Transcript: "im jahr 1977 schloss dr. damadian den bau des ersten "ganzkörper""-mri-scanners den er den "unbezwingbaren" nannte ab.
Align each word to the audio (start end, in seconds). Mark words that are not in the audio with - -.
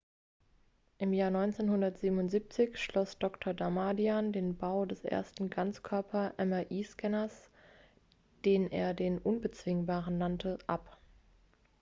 "im 0.97 1.13
jahr 1.13 1.27
1977 1.27 2.75
schloss 2.79 3.19
dr. 3.19 3.53
damadian 3.53 4.31
den 4.33 4.57
bau 4.57 4.83
des 4.87 5.03
ersten 5.05 5.51
"ganzkörper""-mri-scanners 5.51 7.51
den 8.43 8.71
er 8.71 8.95
den 8.95 9.19
"unbezwingbaren" 9.19 10.17
nannte 10.17 10.57
ab. 10.65 10.97